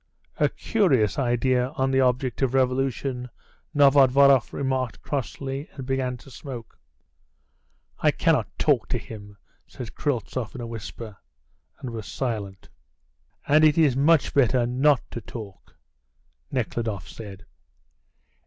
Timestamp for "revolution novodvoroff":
2.55-4.51